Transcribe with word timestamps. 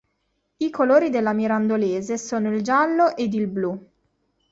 I 0.57 0.71
colori 0.71 1.11
della 1.11 1.31
Mirandolese 1.31 2.17
sono 2.17 2.51
il 2.51 2.63
giallo 2.63 3.15
ed 3.15 3.35
il 3.35 3.45
blu. 3.45 3.89